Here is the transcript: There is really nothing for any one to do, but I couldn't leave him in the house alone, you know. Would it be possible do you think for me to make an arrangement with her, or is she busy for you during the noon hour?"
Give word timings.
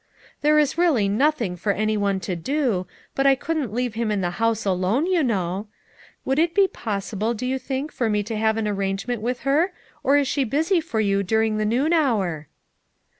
There 0.41 0.57
is 0.57 0.79
really 0.79 1.07
nothing 1.07 1.55
for 1.55 1.71
any 1.73 1.95
one 1.95 2.19
to 2.21 2.35
do, 2.35 2.87
but 3.13 3.27
I 3.27 3.35
couldn't 3.35 3.71
leave 3.71 3.93
him 3.93 4.09
in 4.09 4.19
the 4.21 4.31
house 4.41 4.65
alone, 4.65 5.05
you 5.05 5.21
know. 5.21 5.67
Would 6.25 6.39
it 6.39 6.55
be 6.55 6.67
possible 6.67 7.35
do 7.35 7.45
you 7.45 7.59
think 7.59 7.91
for 7.91 8.09
me 8.09 8.23
to 8.23 8.33
make 8.33 8.57
an 8.57 8.67
arrangement 8.67 9.21
with 9.21 9.41
her, 9.41 9.73
or 10.01 10.17
is 10.17 10.27
she 10.27 10.43
busy 10.43 10.81
for 10.81 10.99
you 11.01 11.21
during 11.21 11.57
the 11.57 11.65
noon 11.65 11.93
hour?" 11.93 12.47